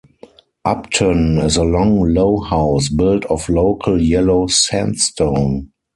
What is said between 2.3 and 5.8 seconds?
house built of local yellow sandstone.